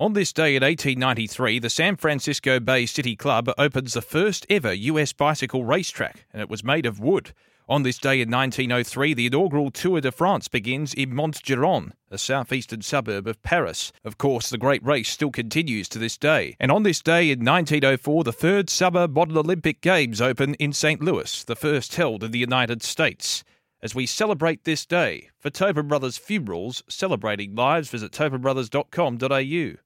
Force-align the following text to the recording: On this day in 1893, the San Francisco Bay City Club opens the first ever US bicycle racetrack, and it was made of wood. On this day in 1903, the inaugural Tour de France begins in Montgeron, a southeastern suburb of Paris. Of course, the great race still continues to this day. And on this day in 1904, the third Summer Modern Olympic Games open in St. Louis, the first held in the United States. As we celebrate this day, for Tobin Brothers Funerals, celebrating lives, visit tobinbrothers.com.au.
On 0.00 0.14
this 0.14 0.32
day 0.32 0.56
in 0.56 0.62
1893, 0.62 1.58
the 1.58 1.68
San 1.68 1.94
Francisco 1.94 2.58
Bay 2.58 2.86
City 2.86 3.14
Club 3.14 3.50
opens 3.58 3.92
the 3.92 4.00
first 4.00 4.46
ever 4.48 4.72
US 4.72 5.12
bicycle 5.12 5.66
racetrack, 5.66 6.24
and 6.32 6.40
it 6.40 6.48
was 6.48 6.64
made 6.64 6.86
of 6.86 7.00
wood. 7.00 7.34
On 7.68 7.82
this 7.82 7.98
day 7.98 8.22
in 8.22 8.30
1903, 8.30 9.12
the 9.12 9.26
inaugural 9.26 9.70
Tour 9.70 10.00
de 10.00 10.10
France 10.10 10.48
begins 10.48 10.94
in 10.94 11.10
Montgeron, 11.10 11.92
a 12.10 12.16
southeastern 12.16 12.80
suburb 12.80 13.26
of 13.26 13.42
Paris. 13.42 13.92
Of 14.02 14.16
course, 14.16 14.48
the 14.48 14.56
great 14.56 14.82
race 14.82 15.10
still 15.10 15.30
continues 15.30 15.86
to 15.90 15.98
this 15.98 16.16
day. 16.16 16.56
And 16.58 16.72
on 16.72 16.82
this 16.82 17.02
day 17.02 17.30
in 17.30 17.44
1904, 17.44 18.24
the 18.24 18.32
third 18.32 18.70
Summer 18.70 19.06
Modern 19.06 19.36
Olympic 19.36 19.82
Games 19.82 20.22
open 20.22 20.54
in 20.54 20.72
St. 20.72 21.02
Louis, 21.02 21.44
the 21.44 21.54
first 21.54 21.96
held 21.96 22.24
in 22.24 22.30
the 22.30 22.38
United 22.38 22.82
States. 22.82 23.44
As 23.82 23.94
we 23.94 24.06
celebrate 24.06 24.64
this 24.64 24.86
day, 24.86 25.28
for 25.38 25.50
Tobin 25.50 25.88
Brothers 25.88 26.16
Funerals, 26.16 26.82
celebrating 26.88 27.54
lives, 27.54 27.90
visit 27.90 28.12
tobinbrothers.com.au. 28.12 29.76